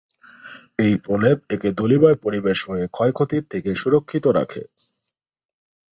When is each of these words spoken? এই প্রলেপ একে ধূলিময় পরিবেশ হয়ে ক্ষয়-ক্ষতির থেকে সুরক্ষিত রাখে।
এই 0.79 0.93
প্রলেপ 0.97 1.37
একে 1.49 1.69
ধূলিময় 1.71 2.15
পরিবেশ 2.15 2.59
হয়ে 2.69 2.85
ক্ষয়-ক্ষতির 2.87 3.43
থেকে 3.49 3.69
সুরক্ষিত 3.75 4.25
রাখে। 4.29 4.63